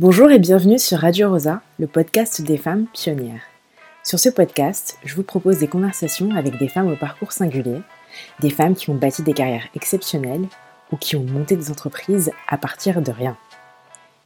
[0.00, 3.42] Bonjour et bienvenue sur Radio Rosa, le podcast des femmes pionnières.
[4.04, 7.80] Sur ce podcast, je vous propose des conversations avec des femmes au parcours singulier,
[8.38, 10.46] des femmes qui ont bâti des carrières exceptionnelles
[10.92, 13.36] ou qui ont monté des entreprises à partir de rien.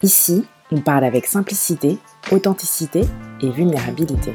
[0.03, 1.96] Ici, on parle avec simplicité,
[2.30, 3.04] authenticité
[3.41, 4.34] et vulnérabilité.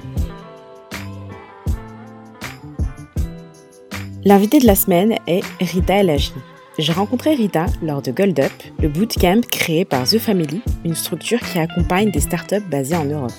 [4.26, 6.34] L'invité de la semaine est Rita Elagi.
[6.80, 11.40] J'ai rencontré Rita lors de Gold Up, le bootcamp créé par The Family, une structure
[11.40, 13.32] qui accompagne des startups basées en Europe.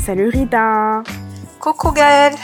[0.00, 1.04] Salut Rita
[1.60, 2.34] Coucou Gaëlle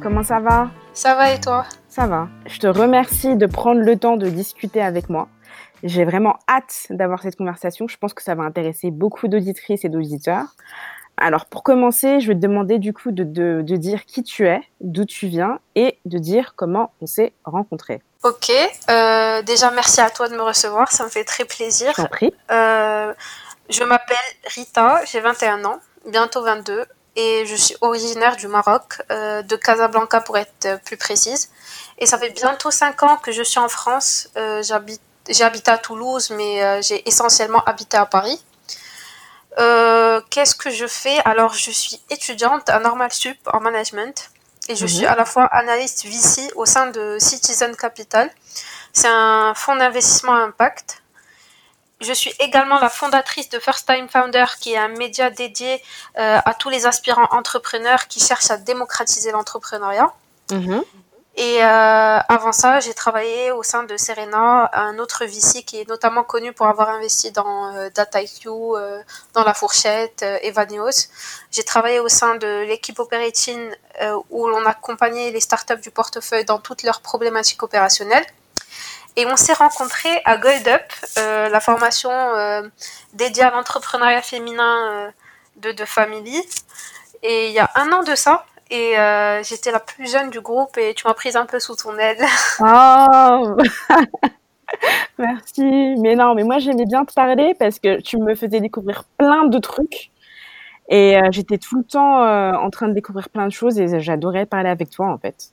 [0.00, 0.70] Comment ça va?
[0.92, 1.66] Ça va et toi?
[1.88, 2.28] Ça va.
[2.46, 5.26] Je te remercie de prendre le temps de discuter avec moi.
[5.82, 7.88] J'ai vraiment hâte d'avoir cette conversation.
[7.88, 10.54] Je pense que ça va intéresser beaucoup d'auditrices et d'auditeurs.
[11.20, 14.62] Alors, pour commencer, je vais te demander du coup de, de dire qui tu es,
[14.80, 18.02] d'où tu viens et de dire comment on s'est rencontrés.
[18.22, 18.50] Ok,
[18.90, 21.92] euh, déjà merci à toi de me recevoir, ça me fait très plaisir.
[21.96, 22.34] Je prie.
[22.50, 23.14] Euh,
[23.70, 26.84] je m'appelle Rita, j'ai 21 ans, bientôt 22,
[27.16, 31.50] et je suis originaire du Maroc, euh, de Casablanca pour être plus précise.
[31.98, 34.28] Et ça fait bientôt 5 ans que je suis en France.
[34.36, 38.42] j'habite, j'ai habité à Toulouse, mais j'ai essentiellement habité à Paris.
[39.56, 41.18] Qu'est-ce que je fais?
[41.24, 44.30] Alors, je suis étudiante à Normal Sup en management
[44.68, 45.12] et je suis mhm.
[45.12, 48.30] à la fois analyste VC au sein de Citizen Capital.
[48.92, 51.02] C'est un fonds d'investissement à impact.
[52.00, 55.82] Je suis également la fondatrice de First Time Founder, qui est un média dédié
[56.18, 60.12] euh, à tous les aspirants entrepreneurs qui cherchent à démocratiser l'entrepreneuriat.
[60.50, 60.82] Mhm.
[61.36, 65.88] Et euh, avant ça, j'ai travaillé au sein de Serena, un autre VC qui est
[65.88, 69.00] notamment connu pour avoir investi dans euh, DataIQ, euh,
[69.32, 71.08] dans La Fourchette, euh, Evanios.
[71.52, 73.70] J'ai travaillé au sein de l'équipe operating
[74.30, 78.24] où l'on accompagnait les startups du portefeuille dans toutes leurs problématiques opérationnelles.
[79.16, 82.10] Et on s'est rencontrés à Gold Up, la formation
[83.12, 85.12] dédiée à l'entrepreneuriat féminin
[85.56, 86.40] de, de Family.
[87.22, 90.40] Et il y a un an de ça, et euh, j'étais la plus jeune du
[90.40, 92.24] groupe et tu m'as prise un peu sous ton aile.
[92.60, 93.56] Oh
[95.18, 95.96] Merci.
[95.98, 99.46] Mais non, mais moi j'aimais bien te parler parce que tu me faisais découvrir plein
[99.46, 100.10] de trucs.
[100.88, 103.98] Et euh, j'étais tout le temps euh, en train de découvrir plein de choses et
[104.00, 105.50] j'adorais parler avec toi en fait.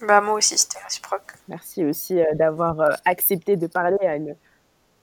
[0.00, 1.34] Bah moi aussi, c'était réciproque.
[1.48, 4.36] Merci aussi d'avoir accepté de parler à une,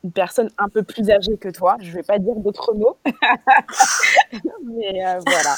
[0.06, 1.76] une, personne un peu plus âgée que toi.
[1.82, 2.98] Je vais pas dire d'autres mots.
[4.64, 5.56] mais voilà.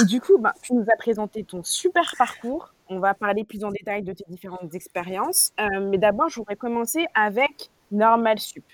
[0.00, 2.72] Et du coup, bah, tu nous as présenté ton super parcours.
[2.88, 5.52] On va parler plus en détail de tes différentes expériences.
[5.60, 8.64] Euh, mais d'abord, je voudrais commencer avec Normal Sup.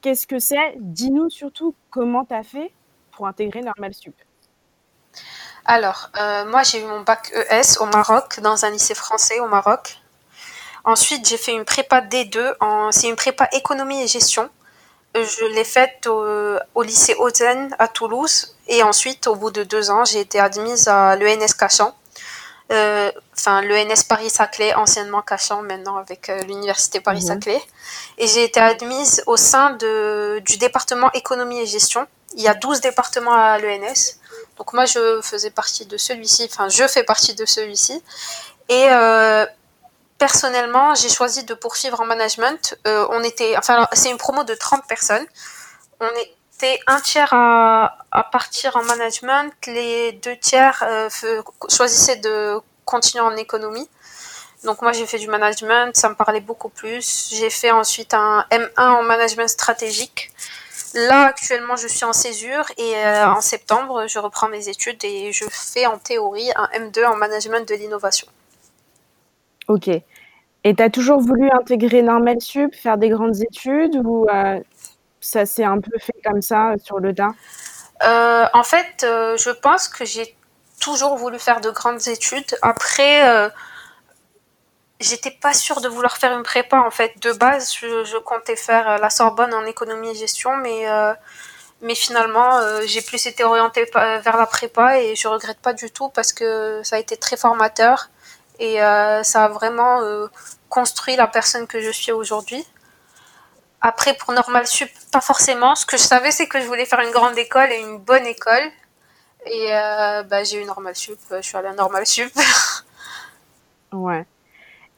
[0.00, 0.74] Qu'est-ce que c'est?
[0.78, 2.72] Dis-nous surtout comment tu as fait
[3.12, 4.14] pour intégrer Normal Sup.
[5.64, 9.48] Alors, euh, moi, j'ai eu mon bac ES au Maroc, dans un lycée français au
[9.48, 9.98] Maroc.
[10.84, 12.90] Ensuite, j'ai fait une prépa D2, en...
[12.92, 14.48] c'est une prépa économie et gestion.
[15.24, 18.56] Je l'ai faite au, lycée Ozen à Toulouse.
[18.68, 21.94] Et ensuite, au bout de deux ans, j'ai été admise à l'ENS Cachan.
[22.70, 27.54] Euh, enfin, l'ENS Paris-Saclay, anciennement Cachan, maintenant avec euh, l'Université Paris-Saclay.
[27.54, 27.60] Mhm.
[28.18, 32.06] Et j'ai été admise au sein de, du département économie et gestion.
[32.34, 34.18] Il y a 12 départements à l'ENS.
[34.58, 36.48] Donc moi, je faisais partie de celui-ci.
[36.50, 38.02] Enfin, je fais partie de celui-ci.
[38.68, 39.46] Et euh,
[40.18, 42.76] personnellement, j'ai choisi de poursuivre en management.
[42.86, 45.24] Euh, on était, enfin, c'est une promo de 30 personnes.
[46.00, 47.96] On était un tiers à,
[48.32, 51.08] partir en management, les deux tiers euh,
[51.68, 53.88] choisissaient de continuer en économie.
[54.64, 57.28] Donc moi j'ai fait du management, ça me parlait beaucoup plus.
[57.32, 60.32] J'ai fait ensuite un M1 en management stratégique.
[60.94, 65.32] Là actuellement je suis en césure et euh, en septembre je reprends mes études et
[65.32, 68.26] je fais en théorie un M2 en management de l'innovation.
[69.68, 69.88] Ok.
[70.64, 74.58] Et tu as toujours voulu intégrer Normal Sup, faire des grandes études ou euh,
[75.20, 77.32] ça s'est un peu fait comme ça sur le tas?
[78.02, 80.34] Euh, En fait, euh, je pense que j'ai
[80.80, 82.56] toujours voulu faire de grandes études.
[82.62, 83.50] Après,
[85.00, 87.12] j'étais pas sûre de vouloir faire une prépa en fait.
[87.22, 90.86] De base, je, comptais faire la Sorbonne en économie et gestion, mais
[91.82, 96.10] mais finalement, j'ai plus été orientée vers la prépa et je regrette pas du tout
[96.10, 98.08] parce que ça a été très formateur
[98.58, 100.26] et euh, ça a vraiment euh,
[100.68, 102.64] construit la personne que je suis aujourd'hui.
[103.80, 105.76] Après, pour Normal Sup, pas forcément.
[105.76, 108.26] Ce que je savais, c'est que je voulais faire une grande école et une bonne
[108.26, 108.64] école.
[109.46, 112.32] Et euh, bah, j'ai eu Normal Sup, je suis allée à Normal Sup.
[113.92, 114.26] ouais.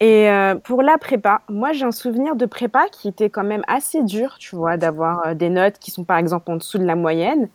[0.03, 0.31] Et
[0.65, 4.37] pour la prépa, moi j'ai un souvenir de prépa qui était quand même assez dur,
[4.39, 7.51] tu vois, d'avoir des notes qui sont par exemple en dessous de la moyenne.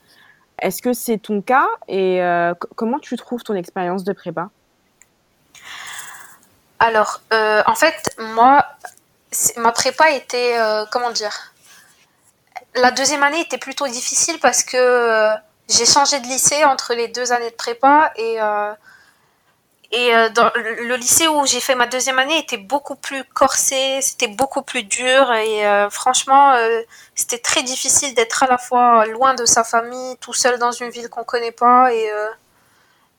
[0.61, 1.65] Est-ce que c'est ton cas?
[1.87, 2.21] Et
[2.75, 4.51] comment tu trouves ton expérience de prépa?
[6.85, 8.65] Alors, euh, en fait, moi,
[9.57, 11.53] ma prépa était, euh, comment dire,
[12.75, 15.29] la deuxième année était plutôt difficile parce que
[15.69, 18.39] j'ai changé de lycée entre les deux années de prépa et
[19.91, 24.27] et euh, le lycée où j'ai fait ma deuxième année était beaucoup plus corsé, c'était
[24.27, 26.81] beaucoup plus dur et euh, franchement euh,
[27.13, 30.89] c'était très difficile d'être à la fois loin de sa famille, tout seul dans une
[30.89, 32.11] ville qu'on connaît pas et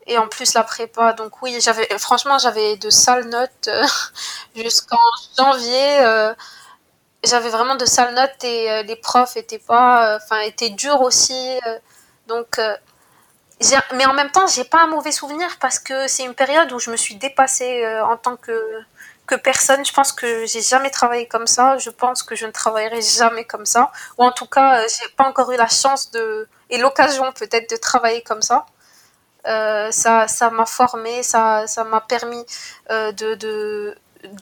[0.07, 1.13] et en plus la prépa.
[1.15, 3.71] Donc oui, j'avais franchement j'avais de sales notes
[4.57, 4.97] jusqu'en
[5.39, 6.35] janvier.
[7.25, 11.59] j'avais vraiment de sales notes et les profs étaient pas, enfin étaient durs aussi.
[12.29, 12.59] donc
[13.95, 16.79] mais en même temps, j'ai pas un mauvais souvenir parce que c'est une période où
[16.79, 18.53] je me suis dépassée euh, en tant que,
[19.27, 19.85] que personne.
[19.85, 21.79] Je pense que j'ai jamais travaillé comme ça.
[21.79, 23.91] Je pense que je ne travaillerai jamais comme ça.
[24.19, 27.71] Ou en tout cas, euh, j'ai pas encore eu la chance de et l'occasion peut-être
[27.71, 28.67] de travailler comme ça.
[29.47, 32.45] Euh, ça, ça m'a formé, ça, ça m'a permis
[32.91, 33.13] euh,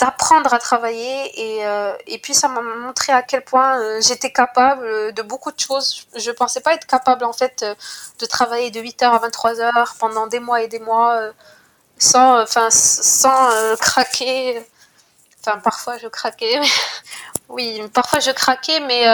[0.01, 5.13] d'apprendre à travailler et, euh, et puis ça m'a montré à quel point j'étais capable
[5.13, 6.07] de beaucoup de choses.
[6.17, 7.65] Je pensais pas être capable en fait
[8.19, 11.21] de travailler de 8h à 23h pendant des mois et des mois
[11.99, 14.65] sans enfin sans craquer.
[15.41, 16.61] Enfin parfois je craquais.
[17.51, 19.05] oui, parfois je craquais mais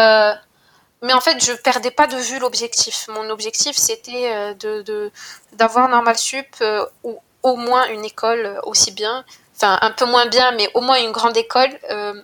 [1.02, 3.08] mais en fait, je perdais pas de vue l'objectif.
[3.08, 5.11] Mon objectif, c'était de
[5.55, 6.62] d'avoir normal sup
[7.05, 9.25] ou au moins une école aussi bien
[9.61, 11.70] enfin un peu moins bien, mais au moins une grande école.
[11.91, 12.14] Euh,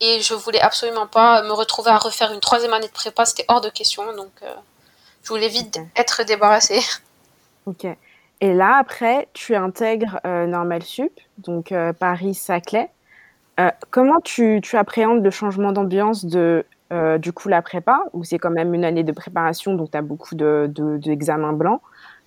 [0.00, 3.44] et je voulais absolument pas me retrouver à refaire une troisième année de prépa, c'était
[3.48, 4.04] hors de question.
[4.14, 4.54] Donc euh,
[5.22, 6.80] je voulais vite être débarrassée.
[7.64, 7.86] Ok.
[8.40, 12.90] Et là, après, tu intègres euh, Normal Sup, donc Paris-Saclay.
[13.90, 16.66] comment tu, tu, appréhendes le changement d'ambiance de,
[17.18, 20.02] du coup, la prépa, où c'est quand même une année de préparation, donc tu as
[20.02, 21.80] beaucoup d'examens de, blancs,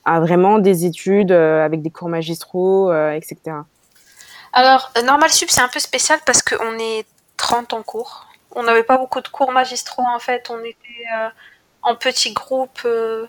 [0.06, 3.58] à vraiment des études avec des cours magistraux, etc.
[4.56, 8.26] Alors, euh, Normal Sup, c'est un peu spécial parce qu'on est 30 en cours.
[8.52, 10.50] On n'avait pas beaucoup de cours magistraux en fait.
[10.50, 11.28] On était euh,
[11.84, 12.80] en petits groupes.
[12.86, 13.28] Euh.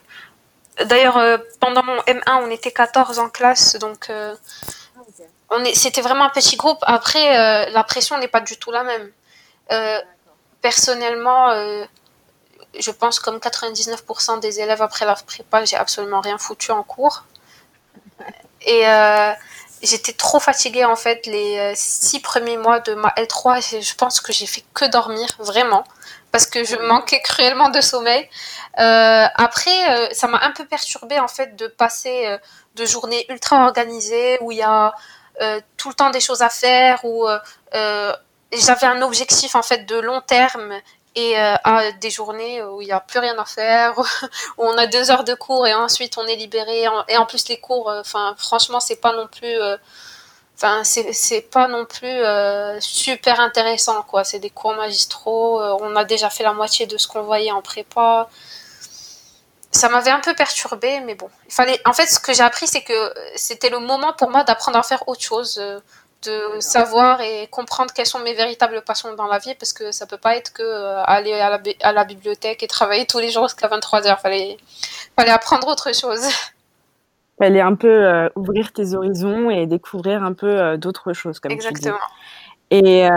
[0.85, 3.77] D'ailleurs, pendant mon M1, on était 14 en classe.
[3.79, 4.13] Donc,
[5.73, 6.79] c'était vraiment un petit groupe.
[6.83, 9.11] Après, la pression n'est pas du tout la même.
[10.69, 11.53] Personnellement,
[12.87, 17.25] je pense comme 99% des élèves après la prépa, j'ai absolument rien foutu en cours.
[18.67, 18.85] Et
[19.83, 24.21] j'étais trop fatiguée en fait les euh, six premiers mois de ma L3 je pense
[24.21, 25.85] que j'ai fait que dormir vraiment
[26.33, 28.29] parce que je manquais cruellement de sommeil
[28.79, 32.39] euh, après euh, ça m'a un peu perturbée en fait de passer
[32.75, 34.95] de journées ultra organisées où il y a
[35.77, 37.27] tout le temps des choses à faire où
[38.61, 40.75] j'avais un objectif en fait de long terme
[41.17, 43.99] et euh, à des journées où il n'y a plus rien à faire,
[44.59, 46.85] où on a deux heures de cours et ensuite on est libéré.
[47.09, 48.03] Et en plus les cours, euh,
[48.37, 49.77] franchement c'est pas non plus, euh,
[50.85, 52.21] c'est pas non plus
[52.81, 54.25] super intéressant quoi.
[54.25, 55.61] C'est des cours magistraux.
[55.81, 58.29] on a déjà fait la moitié de ce qu'on voyait en prépa.
[59.73, 61.79] Ça m'avait un peu perturbé, mais bon, il fallait.
[61.85, 64.83] En fait, ce que j'ai appris, c'est que c'était le moment pour moi d'apprendre à
[64.83, 65.61] faire autre chose
[66.25, 70.07] de savoir et comprendre quelles sont mes véritables passions dans la vie parce que ça
[70.07, 73.31] peut pas être que euh, aller à la, à la, bibliothèque et travailler tous les
[73.31, 74.21] jours jusqu'à 23 heures.
[74.21, 74.57] Fallait,
[75.17, 76.23] fallait apprendre autre chose.
[77.39, 81.53] Fallait un peu euh, ouvrir tes horizons et découvrir un peu euh, d'autres choses, comme
[81.53, 81.99] Exactement.
[82.71, 82.89] Tu dis.
[82.89, 83.09] Et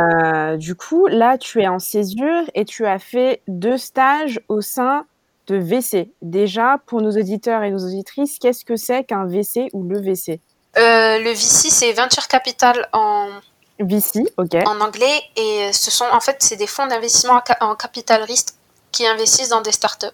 [0.57, 5.05] du coup, là, tu es en césure et tu as fait deux stages au sein
[5.47, 6.11] de VC.
[6.21, 10.39] Déjà, pour nos auditeurs et nos auditrices, qu'est-ce que c'est qu'un VC ou le VC
[10.79, 13.29] le VC, c'est Venture Capital en,
[13.79, 14.55] VC, ok.
[14.65, 15.21] en anglais.
[15.35, 18.49] Et ce sont, en fait, c'est des fonds d'investissement en capital risque
[18.91, 20.07] qui investissent dans des startups.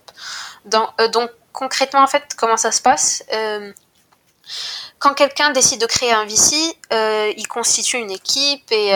[0.66, 3.72] Dans, euh, donc, concrètement, en fait, comment ça se passe euh,
[5.00, 6.56] Quand quelqu'un décide de créer un VC,
[7.38, 8.92] il constitue une équipe et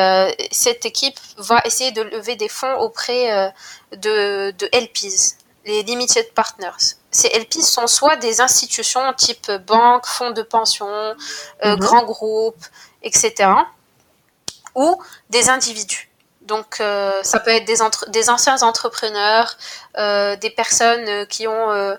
[0.51, 3.53] cette équipe va essayer de lever des fonds auprès
[3.93, 10.31] de, de LPs, les Limited Partners ces LP sont soit des institutions type banque, fonds
[10.31, 11.15] de pension, euh,
[11.63, 11.79] mhm.
[11.79, 12.65] grands groupes,
[13.01, 13.51] etc.
[14.75, 16.09] ou des individus.
[16.41, 19.55] Donc euh, ça peut être des, des anciens entrepreneurs,
[19.97, 21.97] euh, des personnes qui ont,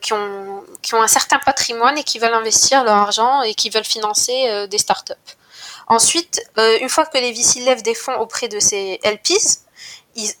[0.00, 3.70] qui, ont, qui ont un certain patrimoine et qui veulent investir leur argent et qui
[3.70, 5.14] veulent financer des startups.
[5.86, 6.42] Ensuite,
[6.80, 9.67] une fois que les VC lèvent des fonds auprès de ces LPs,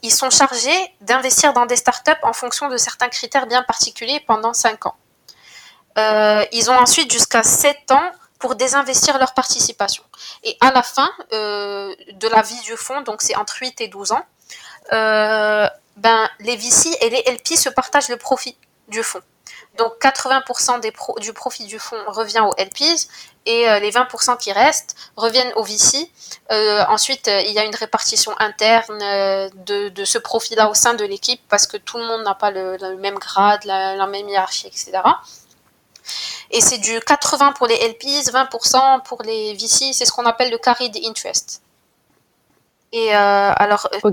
[0.02, 4.52] ils, sont chargés d'investir dans des startups en fonction de certains critères bien particuliers pendant
[4.52, 4.96] 5 ans.
[5.98, 10.04] Euh, ils ont ensuite jusqu'à 7 ans pour désinvestir leur participation.
[10.44, 13.88] Et à la fin euh, de la vie du fonds, donc c'est entre 8 et
[13.88, 14.24] 12 ans,
[14.92, 18.56] euh, ben, les VC et les LP se partagent le profit
[18.88, 19.22] du fonds.
[19.76, 23.08] Donc 80% des du profit du fonds revient aux LPs
[23.46, 26.10] et euh, les 20% qui restent reviennent aux VC.
[26.50, 28.98] Euh, ensuite, euh, il y a une répartition interne
[29.64, 32.96] de, ce profit-là au sein de l'équipe parce que tout le monde n'a pas le,
[32.96, 34.92] même grade, la, même hiérarchie, etc.
[36.50, 40.50] Et c'est du 80 pour les LPs, 20% pour les VC, c'est ce qu'on appelle
[40.50, 41.62] le carried interest.
[42.92, 44.12] Et alors, pour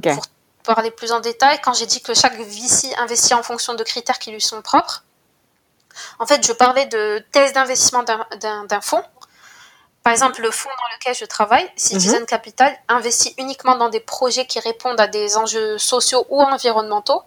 [0.66, 4.20] parler plus en détail, quand j'ai dit que chaque VC investit en fonction de critères
[4.20, 5.04] qui lui sont propres,
[6.20, 9.04] en fait, je parlais de thèse d'investissement d'un fonds.
[10.04, 12.26] Par exemple, le fonds dans lequel je travaille, Citizen mhm.
[12.28, 17.24] Capital, investit uniquement dans des projets qui répondent à des enjeux sociaux ou environnementaux.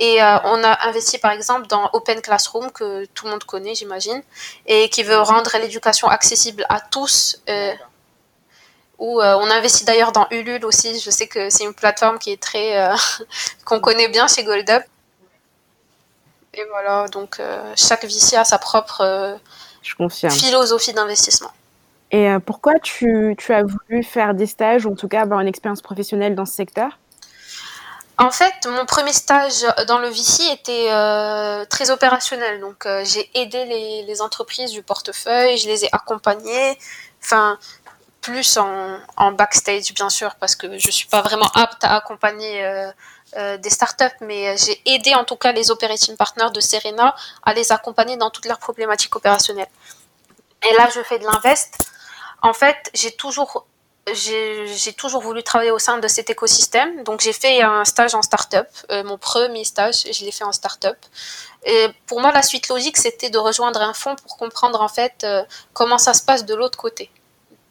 [0.00, 3.74] Et euh, on a investi par exemple dans Open Classroom, que tout le monde connaît,
[3.74, 4.22] j'imagine,
[4.66, 7.40] et qui veut rendre l'éducation accessible à tous.
[7.48, 7.74] Euh,
[8.98, 10.98] ou euh, on investit d'ailleurs dans Ulule aussi.
[11.00, 12.90] Je sais que c'est une plateforme qui est très
[13.64, 14.84] qu'on connaît bien chez GoldUp.
[16.58, 19.36] Et voilà, donc euh, chaque VC a sa propre euh,
[20.30, 21.50] philosophie d'investissement.
[22.10, 25.40] Et euh, pourquoi tu, tu, as voulu faire des stages, ou en tout cas avoir
[25.40, 26.98] une expérience professionnelle dans ce secteur?
[28.16, 30.88] En fait, mon premier stage dans le VC était
[31.66, 32.58] très opérationnel.
[32.58, 36.76] Donc, j'ai aidé les, les, entreprises du portefeuille, je les ai accompagnées.
[37.22, 37.58] Enfin,
[38.28, 43.56] plus en, backstage, bien sûr, parce que je suis pas vraiment apte à accompagner euh,
[43.56, 47.72] des startups, mais j'ai aidé en tout cas les operating partners de Serena à les
[47.72, 49.72] accompagner dans toutes leurs problématiques opérationnelles.
[50.68, 51.72] Et là, je fais de l'invest.
[52.42, 53.66] En fait, j'ai toujours
[54.14, 57.04] j'ai toujours voulu travailler au sein de cet écosystème.
[57.04, 58.66] Donc, j'ai fait un stage en startup.
[58.90, 60.96] Euh, mon premier stage, je l'ai fait en startup.
[61.64, 65.24] Et pour moi, la suite logique, c'était de rejoindre un fonds pour comprendre en fait
[65.24, 65.42] euh,
[65.74, 67.10] comment ça se passe de l'autre côté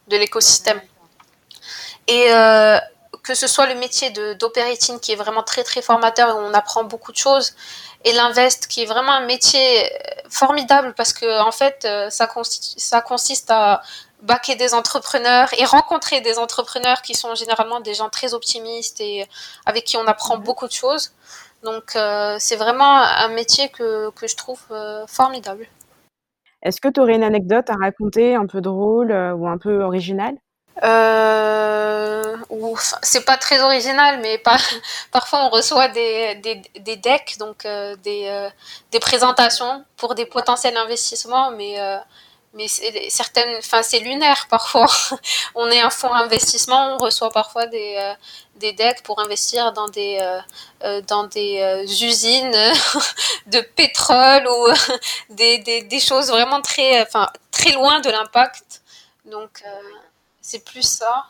[0.07, 0.81] de l'écosystème.
[2.07, 2.27] Et
[3.23, 6.85] que ce soit le métier d'operating qui est vraiment très très formateur et on apprend
[6.85, 7.53] beaucoup de choses,
[8.05, 9.89] et l'invest qui est vraiment un métier euh,
[10.29, 12.29] formidable parce que en fait euh, ça,
[12.77, 13.81] ça consiste à
[14.21, 19.27] baquer des entrepreneurs et rencontrer des entrepreneurs qui sont généralement des gens très optimistes et
[19.65, 20.43] avec qui on apprend mhm.
[20.43, 21.11] beaucoup de choses.
[21.63, 24.61] Donc euh, c'est vraiment un métier que, que je trouve
[25.07, 25.67] formidable.
[26.63, 30.35] Est-ce que tu aurais une anecdote à raconter un peu drôle ou un peu originale?
[30.83, 32.37] Euh,
[33.01, 34.41] c'est pas très original, mais
[35.11, 38.49] parfois on reçoit des, des, decks, donc euh, des, euh,
[38.91, 41.97] des présentations pour des potentiels investissements, mais, euh,
[42.57, 44.87] mais certaines, enfin c'est lunaire parfois.
[45.55, 48.13] on est un fonds investissement, on reçoit parfois des,
[48.55, 50.19] des decks pour investir dans des,
[51.07, 52.51] dans des usines
[53.47, 54.67] de pétrole ou
[55.29, 58.81] des, des, des, choses vraiment très, enfin, très loin de l'impact.
[59.25, 59.63] Donc
[60.41, 61.25] c'est plus ça.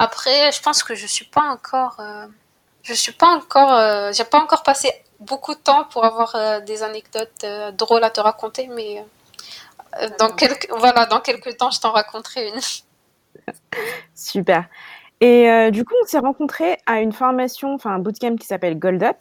[0.00, 2.26] Après, je pense que je suis pas encore, euh,
[2.82, 6.60] je suis pas encore, euh, j'ai pas encore passé beaucoup de temps pour avoir euh,
[6.60, 9.04] des anecdotes drôles à te raconter, mais
[10.18, 12.60] dans quelques, voilà, dans quelques temps, je t'en raconterai une.
[14.14, 14.64] Super.
[15.20, 19.02] Et du coup, on s'est rencontrés à une formation, enfin un bootcamp qui s'appelle Gold
[19.02, 19.18] Up.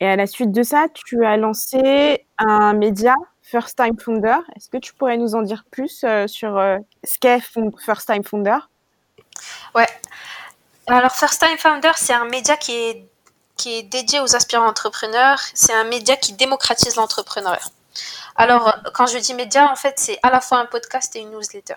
[0.00, 4.38] Et à la suite de ça, tu as lancé un média First Time Founder.
[4.56, 8.24] Est-ce que tu pourrais nous en dire plus euh, sur euh, ce qu'est First Time
[8.24, 8.58] Founder?
[9.74, 9.88] Ouais.
[10.86, 13.08] Alors First Time Founder, c'est un média qui est,
[13.56, 15.40] qui est dédié aux aspirants entrepreneurs.
[15.54, 17.60] C'est un média qui démocratise l'entrepreneuriat.
[18.36, 21.30] Alors, quand je dis média, en fait, c'est à la fois un podcast et une
[21.30, 21.74] newsletter.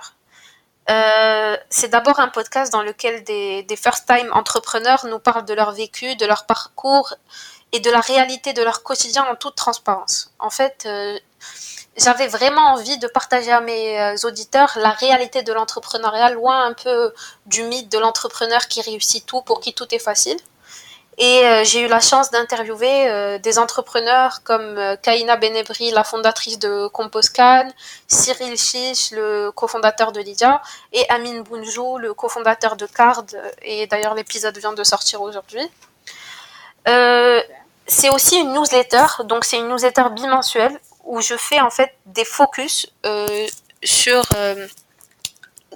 [0.89, 6.15] Euh, c'est d'abord un podcast dans lequel des, first-time entrepreneurs nous parlent de leur vécu,
[6.15, 7.13] de leur parcours
[7.71, 10.33] et de la réalité de leur quotidien en toute transparence.
[10.39, 11.19] En fait, euh,
[11.95, 16.73] j'avais vraiment envie de partager à mes euh, auditeurs la réalité de l'entrepreneuriat, loin un
[16.73, 17.13] peu
[17.45, 20.37] du mythe de l'entrepreneur qui réussit tout, pour qui tout est facile.
[21.21, 26.87] Et euh, j'ai eu la chance d'interviewer des entrepreneurs comme Kaina Benebri, la fondatrice de
[26.87, 27.67] Composcan,
[28.07, 30.61] Cyril Chiche, le cofondateur de Lydia,
[30.93, 33.25] et Amine Bounjou, le cofondateur de Card.
[33.61, 35.69] Et d'ailleurs, l'épisode vient de sortir aujourd'hui.
[36.87, 37.41] Euh,
[37.87, 42.25] c'est aussi une newsletter, donc c'est une newsletter bimensuelle où je fais en fait des
[42.25, 43.47] focus euh,
[43.83, 44.67] sur euh,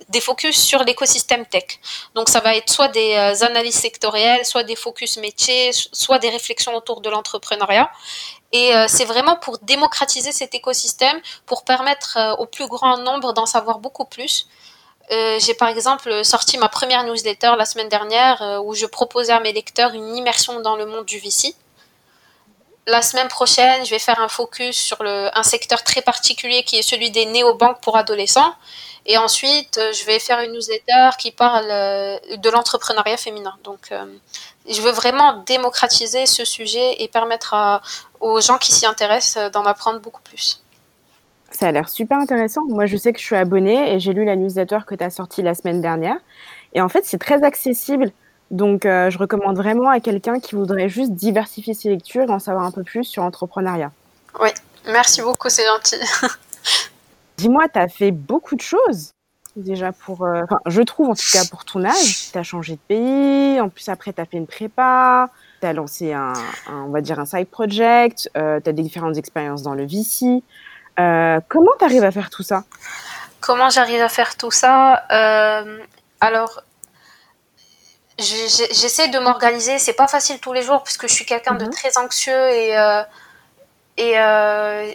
[0.09, 1.79] des focus sur l'écosystème tech.
[2.15, 6.29] Donc ça va être soit des euh, analyses sectorielles, soit des focus métiers, soit des
[6.29, 7.89] réflexions autour de l'entrepreneuriat.
[8.55, 13.79] Et c'est vraiment pour démocratiser cet écosystème, pour permettre au plus grand nombre d'en savoir
[13.79, 14.47] beaucoup plus.
[15.09, 19.53] j'ai par exemple sorti ma première newsletter la semaine dernière où je proposais à mes
[19.53, 21.55] lecteurs une immersion dans le monde du VC
[22.87, 26.81] la semaine prochaine, je vais faire un focus sur un secteur très particulier qui est
[26.81, 28.53] celui des néobanques pour adolescents.
[29.05, 33.53] Et ensuite, je vais faire une newsletter qui parle de l'entrepreneuriat féminin.
[33.63, 33.91] Donc,
[34.69, 37.81] je veux vraiment démocratiser ce sujet et permettre
[38.21, 40.63] aux gens qui s'y intéressent d'en apprendre beaucoup plus.
[41.53, 42.61] Ça a l'air super intéressant.
[42.67, 45.11] Moi, je sais que je suis abonnée et j'ai lu la newsletter que tu as
[45.11, 46.17] sortie la semaine dernière.
[46.73, 48.11] Et en fait, c'est très accessible.
[48.49, 52.39] Donc, euh, je recommande vraiment à quelqu'un qui voudrait juste diversifier ses lectures et en
[52.39, 53.91] savoir un peu plus sur l'entrepreneuriat.
[54.39, 54.49] Oui,
[54.87, 55.99] merci beaucoup, c'est gentil.
[57.43, 59.11] Dis-moi, tu as fait beaucoup de choses
[59.57, 60.23] déjà pour.
[60.23, 62.31] Euh, enfin, je trouve en tout cas pour ton âge.
[62.31, 63.59] Tu as changé de pays.
[63.59, 65.27] En plus, après, tu as fait une prépa.
[65.59, 66.31] Tu as lancé un,
[66.69, 68.29] on va dire, un side project.
[68.37, 70.41] Euh, tu as des différentes expériences dans le VC.
[70.95, 72.63] comment tu arrives à faire tout ça?
[73.41, 75.03] Comment j'arrive à faire tout ça?
[76.21, 76.63] Alors,
[78.17, 79.79] j'essaie de m'organiser.
[79.79, 81.71] C'est pas facile tous les jours puisque je suis quelqu'un de mhm.
[81.71, 83.03] très anxieux et euh,
[83.97, 84.91] et euh,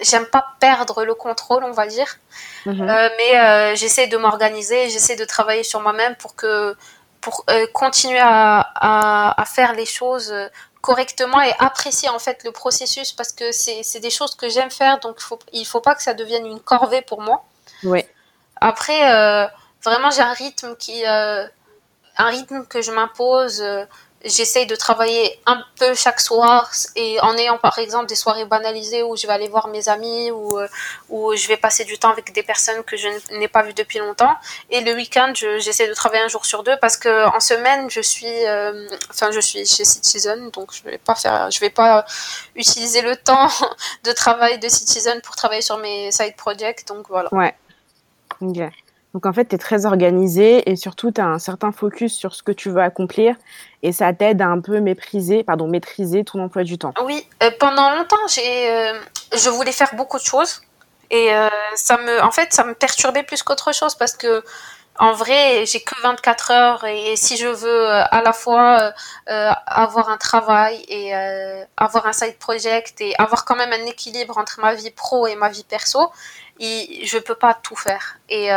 [0.00, 2.16] j'aime pas perdre le contrôle, on va dire.
[2.64, 2.88] Mhm.
[2.88, 6.74] Euh, mais euh, j'essaie de m'organiser, j'essaie de travailler sur moi-même pour que
[7.20, 10.32] pour continuer à, à, à, faire les choses
[10.80, 15.00] correctement et apprécier en fait le processus parce que c'est des choses que j'aime faire
[15.00, 17.44] donc faut, il faut pas que ça devienne une corvée pour moi.
[17.82, 18.04] Oui.
[18.60, 19.00] Après
[19.84, 21.50] vraiment j'ai un rythme qui un
[22.18, 23.64] rythme que je m'impose.
[24.24, 29.04] J'essaye de travailler un peu chaque soir et en ayant par exemple des soirées banalisées
[29.04, 30.66] où je vais aller voir mes amis ou euh,
[31.08, 33.08] où je vais passer du temps avec des personnes que je
[33.38, 34.34] n'ai pas vues depuis longtemps.
[34.70, 38.00] Et le week-end, j'essaie de travailler un jour sur deux parce que en semaine, je
[38.00, 42.04] suis, euh, enfin, je suis chez Citizen, donc je vais pas faire, je vais pas
[42.56, 43.48] utiliser le temps
[44.04, 46.86] de travail de Citizen pour travailler sur mes side projects.
[46.88, 47.32] Donc voilà.
[47.32, 47.54] Ouais.
[48.40, 48.58] Ok.
[49.18, 52.36] Donc en fait, tu es très organisé et surtout, tu as un certain focus sur
[52.36, 53.34] ce que tu veux accomplir
[53.82, 55.42] et ça t'aide à un peu maîtriser
[56.22, 56.94] ton emploi du temps.
[57.04, 58.92] Oui, euh, pendant longtemps, j'ai, euh,
[59.36, 60.62] je voulais faire beaucoup de choses
[61.10, 64.44] et euh, ça me, en fait, ça me perturbait plus qu'autre chose parce que
[65.00, 68.92] en vrai, j'ai que 24 heures et, si je veux à la fois
[69.26, 71.12] avoir un travail et
[71.76, 75.36] avoir un side project et avoir quand même un équilibre entre ma vie pro et
[75.36, 76.10] ma vie perso,
[76.58, 78.18] et je peux pas tout faire.
[78.28, 78.50] Et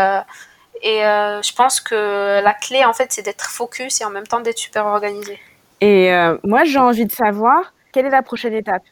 [0.82, 4.26] et euh, je pense que la clé, en fait, c'est d'être focus et en même
[4.26, 5.40] temps d'être super organisé.
[5.80, 8.84] Et euh, moi, j'ai envie de savoir, quelle est la prochaine étape?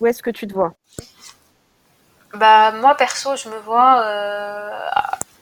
[0.00, 0.74] Où est-ce que tu te vois?
[2.34, 4.70] Bah, Moi, perso, je me vois, euh,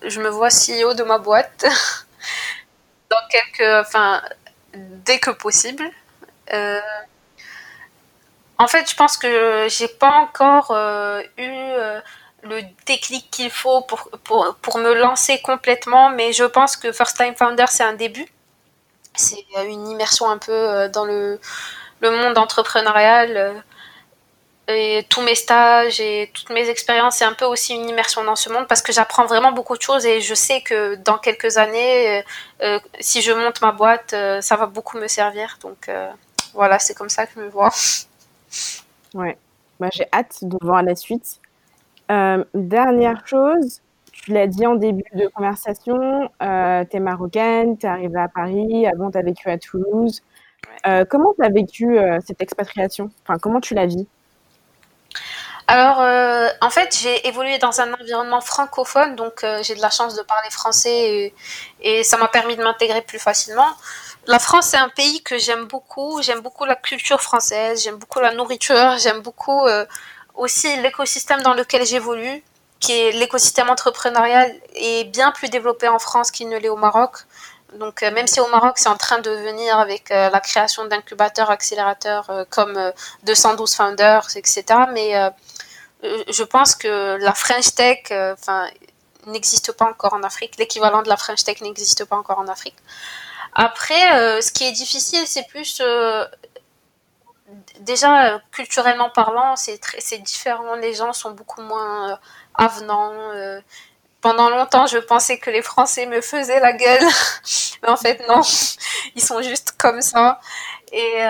[0.07, 1.67] je me vois CEO de ma boîte.
[3.11, 4.23] Dans quelques, enfin,
[4.75, 5.83] dès que possible.
[8.59, 10.73] en fait, je pense que j'ai pas encore
[11.37, 11.73] eu
[12.43, 17.17] le déclic qu'il faut pour, pour, pour, me lancer complètement, mais je pense que First
[17.17, 18.27] Time Founder, c'est un début.
[19.15, 21.41] C'est une immersion un peu euh, dans le,
[22.01, 23.37] le monde entrepreneurial.
[23.37, 23.55] Euh,
[24.69, 28.37] et tous mes stages et toutes mes expériences, c'est un peu aussi une immersion dans
[28.37, 31.57] ce monde parce que j'apprends vraiment beaucoup de choses et je sais que dans quelques
[31.57, 32.23] années,
[32.63, 35.59] euh, si je monte ma boîte, ça va beaucoup me servir.
[35.61, 35.91] Donc
[36.55, 37.71] voilà, c'est comme ça que je me vois.
[39.15, 39.37] Ouais,
[39.81, 41.40] bah, j'ai hâte de voir la suite.
[42.11, 43.81] Euh, dernière chose,
[44.13, 48.29] tu l'as dit en début de conversation, euh, tu es marocaine, tu es arrivée à
[48.29, 50.23] Paris, avant tu as vécu à Toulouse.
[50.87, 53.11] Euh, comment tu as vécu cette expatriation?
[53.23, 54.07] Enfin, comment tu la vis
[55.73, 55.99] alors,
[56.63, 60.51] en fait, j'ai évolué dans un environnement francophone, donc j'ai de la chance de parler
[60.51, 61.33] français
[61.81, 63.69] et, ça m'a permis de m'intégrer plus facilement.
[64.27, 66.23] La France, c'est un pays que j'aime beaucoup.
[66.23, 69.65] J'aime beaucoup la culture française, j'aime beaucoup la nourriture, j'aime beaucoup
[70.35, 72.43] aussi l'écosystème dans lequel j'évolue,
[72.79, 77.27] qui est l'écosystème entrepreneurial, est bien plus développé en France qu'il ne l'est au Maroc.
[77.79, 80.87] Donc euh, même si au Maroc c'est en train de venir avec euh, la création
[80.87, 82.93] d'incubateurs, accélérateurs euh, comme
[83.25, 84.65] 212 Founders, etc.
[84.93, 85.31] Mais
[86.03, 88.11] je pense que la French Tech,
[89.27, 90.57] n'existe pas encore en Afrique.
[90.59, 92.77] L'équivalent de la French Tech n'existe pas encore en Afrique.
[93.55, 95.83] Après, ce qui est difficile, c'est plus
[97.81, 100.75] déjà, euh, culturellement parlant, c'est différent.
[100.77, 102.17] Les gens sont beaucoup moins euh,
[102.55, 103.13] avenants.
[103.35, 103.61] Euh.
[104.21, 107.05] pendant longtemps, je pensais que les Français me faisaient la gueule.
[107.83, 108.43] mais en fait, non.
[109.17, 110.41] Ils sont juste comme ça.
[110.93, 111.21] Et,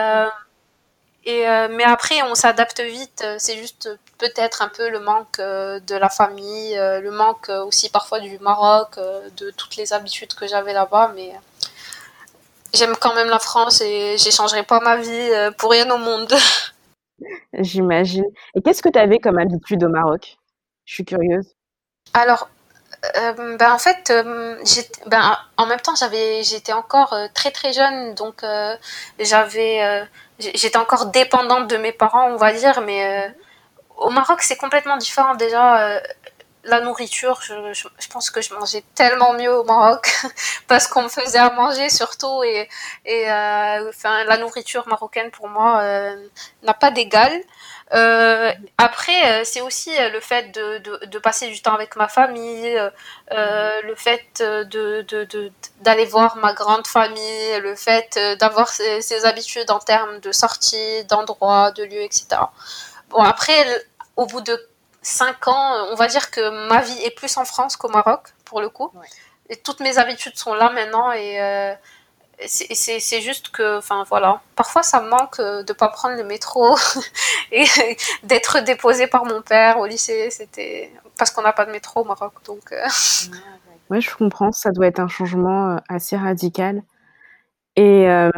[1.24, 3.24] et, mais après, on s'adapte vite.
[3.38, 8.38] C'est juste peut-être un peu le manque de la famille, le manque aussi parfois du
[8.38, 11.12] Maroc, de toutes les habitudes que j'avais là-bas.
[11.14, 11.32] Mais
[12.74, 16.32] j'aime quand même la France et j'échangerai pas ma vie euh, pour rien au monde.
[17.54, 18.24] J'imagine.
[18.54, 20.36] Et qu'est-ce que tu avais comme habitude au Maroc?
[20.84, 21.54] Je suis curieuse.
[22.14, 22.48] Alors,
[23.16, 24.56] euh, ben en fait, euh,
[25.06, 28.44] ben, en même temps, j'avais, j'étais encore très très jeune, donc
[29.18, 33.32] j'avais, j'étais encore dépendante de mes parents, on va dire, mais
[33.96, 36.00] au Maroc, c'est complètement différent déjà
[36.64, 40.10] la nourriture, je, pense que je mangeais tellement mieux au Maroc
[40.68, 42.68] parce qu'on me faisait à manger surtout et,
[43.06, 46.16] euh, enfin, la nourriture marocaine pour moi euh,
[46.62, 47.32] n'a pas d'égal.
[47.92, 52.78] Euh, après, c'est aussi le fait de, passer du temps avec ma famille,
[53.30, 54.44] le fait
[55.80, 61.04] d'aller voir ma grande famille, le fait d'avoir ses, ses, habitudes en termes de sortie,
[61.06, 62.26] d'endroits, de lieux, etc.
[63.08, 63.66] Bon, après,
[64.16, 64.69] au bout de
[65.02, 68.60] cinq ans, on va dire que ma vie est plus en France qu'au Maroc, pour
[68.60, 68.90] le coup.
[68.94, 69.06] Ouais.
[69.48, 71.74] Et toutes mes habitudes sont là maintenant et euh,
[72.46, 76.76] c'est juste que, enfin voilà, parfois ça me manque de pas prendre le métro
[77.52, 77.64] et
[78.22, 80.30] d'être déposé par mon père au lycée.
[80.30, 82.72] C'était parce qu'on n'a pas de métro au Maroc, donc.
[82.72, 82.86] Euh...
[83.90, 84.52] Ouais, je comprends.
[84.52, 86.82] Ça doit être un changement euh, assez radical.
[87.76, 88.30] Et euh,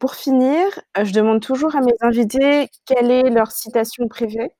[0.00, 0.66] pour finir,
[1.00, 4.52] je demande toujours à mes invités quelle est leur citation préférée.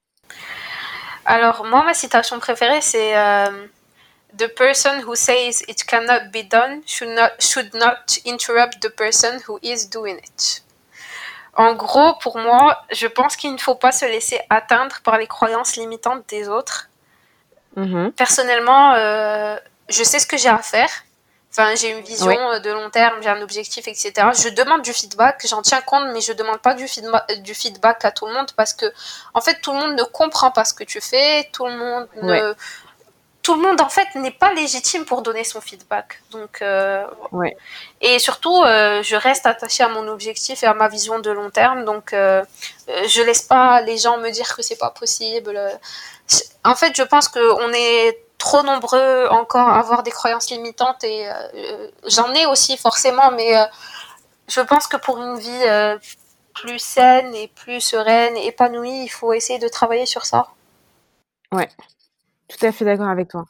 [1.27, 3.67] Alors moi, ma citation préférée, c'est euh,
[4.39, 9.41] The person who says it cannot be done should not, should not interrupt the person
[9.47, 10.63] who is doing it.
[11.55, 15.27] En gros, pour moi, je pense qu'il ne faut pas se laisser atteindre par les
[15.27, 16.91] croyances limitantes des autres.
[17.77, 18.13] Mhm.
[18.13, 19.57] Personnellement, euh,
[19.89, 20.91] je sais ce que j'ai à faire.
[21.59, 22.61] Enfin, j'ai une vision Oui.
[22.61, 24.13] de long terme, j'ai un objectif, etc.
[24.35, 28.27] Je demande du feedback, j'en tiens compte, mais je demande pas du, feedback à tout
[28.27, 28.85] le monde parce que,
[29.33, 32.09] en fait, tout le monde ne comprend pas ce que tu fais, tout le monde
[32.21, 32.55] ne,
[33.47, 36.21] tout le monde en fait n'est pas légitime pour donner son feedback.
[36.33, 37.57] Donc euh, Ouais.
[38.01, 41.51] et surtout euh, je reste attachée à mon objectif et à ma vision de long
[41.51, 41.85] terme.
[41.85, 42.43] Donc euh,
[42.89, 45.57] euh, je laisse pas les gens me dire que c'est pas possible.
[46.65, 51.03] En fait, je pense que on est trop nombreux encore à avoir des croyances limitantes
[51.03, 53.65] et euh, j'en ai aussi forcément, mais euh,
[54.47, 55.99] je pense que pour une vie euh,
[56.55, 60.47] plus saine et plus sereine et épanouie, il faut essayer de travailler sur ça.
[61.51, 61.69] Ouais,
[62.49, 63.47] tout à fait d'accord avec toi.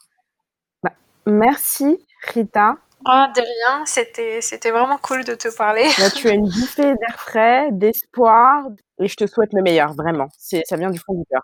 [0.81, 0.93] Bah,
[1.27, 2.77] merci Rita.
[3.05, 5.87] Ah, de rien, c'était c'était vraiment cool de te parler.
[5.99, 8.65] Là, tu as une bouffée d'air frais, d'espoir,
[8.99, 10.27] et je te souhaite le meilleur, vraiment.
[10.39, 11.43] C'est, ça vient du fond du cœur.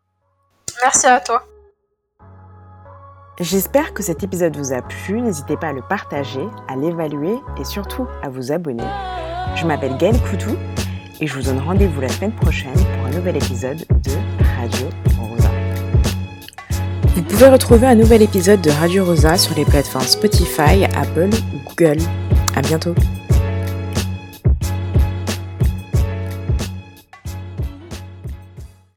[0.82, 1.46] Merci à toi.
[3.40, 5.20] J'espère que cet épisode vous a plu.
[5.20, 8.84] N'hésitez pas à le partager, à l'évaluer et surtout à vous abonner.
[9.56, 10.56] Je m'appelle Gaëlle Coutou
[11.20, 14.12] et je vous donne rendez-vous la semaine prochaine pour un nouvel épisode de
[14.60, 14.88] Radio
[15.20, 15.50] Rosa.
[17.16, 21.70] Vous pouvez retrouver un nouvel épisode de Radio Rosa sur les plateformes Spotify, Apple ou
[21.70, 22.04] Google.
[22.56, 22.94] À bientôt.